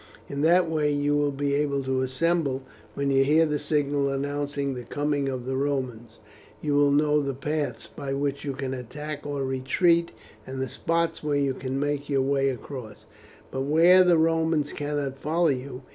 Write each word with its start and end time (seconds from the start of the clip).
In 0.27 0.41
that 0.41 0.67
way 0.67 0.91
you 0.91 1.15
will 1.15 1.31
be 1.31 1.53
able 1.53 1.83
to 1.83 2.01
assemble 2.01 2.63
when 2.95 3.11
you 3.11 3.23
hear 3.23 3.45
the 3.45 3.59
signal 3.59 4.09
announcing 4.09 4.73
the 4.73 4.83
coming 4.83 5.29
of 5.29 5.45
the 5.45 5.55
Romans, 5.55 6.17
you 6.59 6.73
will 6.73 6.89
know 6.89 7.19
the 7.21 7.35
paths 7.35 7.85
by 7.85 8.11
which 8.15 8.43
you 8.43 8.53
can 8.53 8.73
attack 8.73 9.27
or 9.27 9.43
retreat, 9.45 10.11
and 10.47 10.59
the 10.59 10.69
spots 10.69 11.21
where 11.23 11.35
you 11.37 11.53
can 11.53 11.79
make 11.79 12.09
your 12.09 12.23
way 12.23 12.49
across, 12.49 13.05
but 13.51 13.61
where 13.61 14.03
the 14.03 14.17
Romans 14.17 14.73
cannot 14.73 15.19
follow 15.19 15.49
you. 15.49 15.83